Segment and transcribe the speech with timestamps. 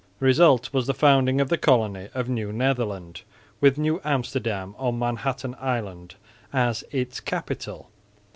[0.17, 3.21] The result was the founding of the colony of New Netherland,
[3.59, 6.15] with New Amsterdam on Manhattan island
[6.51, 7.87] as its capital.